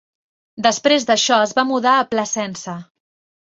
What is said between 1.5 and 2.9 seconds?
va mudar a Placenza.